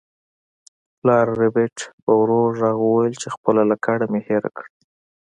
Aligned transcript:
پلار 0.97 1.27
ربیټ 1.39 1.77
په 2.03 2.11
ورو 2.19 2.39
غږ 2.59 2.77
وویل 2.81 3.15
چې 3.21 3.27
خپله 3.35 3.61
لکړه 3.71 4.05
مې 4.11 4.19
هیره 4.27 4.49
کړه 4.55 4.69